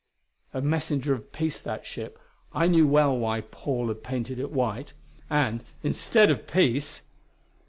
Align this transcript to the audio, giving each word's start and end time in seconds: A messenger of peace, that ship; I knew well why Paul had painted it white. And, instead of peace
A 0.51 0.61
messenger 0.63 1.13
of 1.13 1.31
peace, 1.31 1.59
that 1.59 1.85
ship; 1.85 2.17
I 2.53 2.65
knew 2.65 2.87
well 2.87 3.15
why 3.15 3.41
Paul 3.41 3.89
had 3.89 4.01
painted 4.01 4.39
it 4.39 4.49
white. 4.49 4.93
And, 5.29 5.63
instead 5.83 6.31
of 6.31 6.47
peace 6.47 7.03